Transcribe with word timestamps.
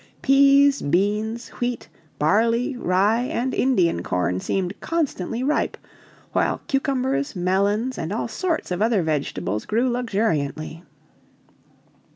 Peas, 0.23 0.81
beans, 0.81 1.49
wheat, 1.49 1.87
barley, 2.17 2.75
rye, 2.75 3.21
and 3.25 3.53
Indian 3.53 4.01
corn 4.01 4.39
seemed 4.39 4.81
constantly 4.81 5.43
ripe, 5.43 5.77
while 6.31 6.59
cucumbers, 6.65 7.35
melons, 7.35 7.99
and 7.99 8.11
all 8.11 8.27
sorts 8.27 8.71
of 8.71 8.81
other 8.81 9.03
vegetables 9.03 9.63
grew 9.65 9.87
luxuriantly. 9.87 10.81